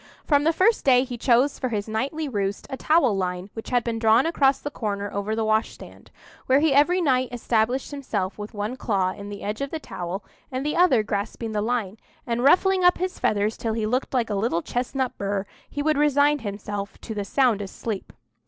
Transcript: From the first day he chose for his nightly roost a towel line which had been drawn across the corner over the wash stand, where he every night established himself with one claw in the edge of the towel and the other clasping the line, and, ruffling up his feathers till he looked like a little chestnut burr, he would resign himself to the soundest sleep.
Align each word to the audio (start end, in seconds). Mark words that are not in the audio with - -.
From 0.25 0.45
the 0.45 0.51
first 0.51 0.83
day 0.83 1.03
he 1.03 1.15
chose 1.15 1.59
for 1.59 1.69
his 1.69 1.87
nightly 1.87 2.27
roost 2.27 2.65
a 2.71 2.75
towel 2.75 3.15
line 3.15 3.51
which 3.53 3.69
had 3.69 3.83
been 3.83 3.99
drawn 3.99 4.25
across 4.25 4.57
the 4.57 4.71
corner 4.71 5.13
over 5.13 5.35
the 5.35 5.45
wash 5.45 5.73
stand, 5.73 6.09
where 6.47 6.59
he 6.59 6.73
every 6.73 6.99
night 7.01 7.29
established 7.31 7.91
himself 7.91 8.35
with 8.39 8.55
one 8.55 8.77
claw 8.77 9.11
in 9.11 9.29
the 9.29 9.43
edge 9.43 9.61
of 9.61 9.69
the 9.69 9.79
towel 9.79 10.23
and 10.51 10.65
the 10.65 10.75
other 10.75 11.03
clasping 11.03 11.51
the 11.51 11.61
line, 11.61 11.97
and, 12.25 12.43
ruffling 12.43 12.83
up 12.83 12.97
his 12.97 13.19
feathers 13.19 13.55
till 13.57 13.73
he 13.73 13.85
looked 13.85 14.11
like 14.11 14.31
a 14.31 14.33
little 14.33 14.63
chestnut 14.63 15.15
burr, 15.19 15.45
he 15.69 15.83
would 15.83 15.99
resign 15.99 16.39
himself 16.39 16.99
to 17.01 17.13
the 17.13 17.23
soundest 17.23 17.77
sleep. 17.79 18.11